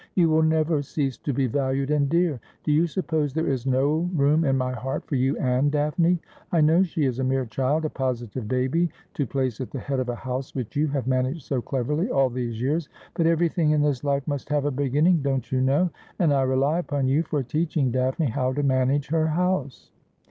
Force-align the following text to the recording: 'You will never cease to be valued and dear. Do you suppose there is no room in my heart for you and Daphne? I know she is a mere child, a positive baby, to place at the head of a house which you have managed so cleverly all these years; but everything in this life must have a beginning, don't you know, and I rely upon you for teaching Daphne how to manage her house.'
'You 0.15 0.31
will 0.31 0.41
never 0.41 0.81
cease 0.81 1.15
to 1.19 1.31
be 1.31 1.45
valued 1.45 1.91
and 1.91 2.09
dear. 2.09 2.39
Do 2.63 2.71
you 2.71 2.87
suppose 2.87 3.35
there 3.35 3.45
is 3.45 3.67
no 3.67 4.09
room 4.15 4.45
in 4.45 4.57
my 4.57 4.71
heart 4.71 5.05
for 5.05 5.13
you 5.13 5.37
and 5.37 5.71
Daphne? 5.71 6.17
I 6.51 6.59
know 6.59 6.81
she 6.81 7.05
is 7.05 7.19
a 7.19 7.23
mere 7.23 7.45
child, 7.45 7.85
a 7.85 7.89
positive 7.91 8.47
baby, 8.47 8.89
to 9.13 9.27
place 9.27 9.61
at 9.61 9.69
the 9.69 9.77
head 9.77 9.99
of 9.99 10.09
a 10.09 10.15
house 10.15 10.55
which 10.55 10.75
you 10.75 10.87
have 10.87 11.05
managed 11.05 11.43
so 11.43 11.61
cleverly 11.61 12.09
all 12.09 12.31
these 12.31 12.59
years; 12.59 12.89
but 13.13 13.27
everything 13.27 13.69
in 13.69 13.81
this 13.83 14.03
life 14.03 14.27
must 14.27 14.49
have 14.49 14.65
a 14.65 14.71
beginning, 14.71 15.21
don't 15.21 15.51
you 15.51 15.61
know, 15.61 15.91
and 16.17 16.33
I 16.33 16.41
rely 16.41 16.79
upon 16.79 17.07
you 17.07 17.21
for 17.21 17.43
teaching 17.43 17.91
Daphne 17.91 18.25
how 18.25 18.53
to 18.53 18.63
manage 18.63 19.09
her 19.09 19.27
house.' 19.27 19.91